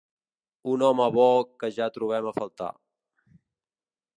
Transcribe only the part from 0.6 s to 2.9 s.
Un home bo que ja trobem a faltar.